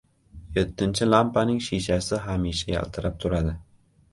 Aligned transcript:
Yettinchi 0.55 1.07
lampaning 1.09 1.61
shishasi 1.67 2.21
hamisha 2.25 2.73
yaltirab 2.77 3.21
turadi. 3.25 3.55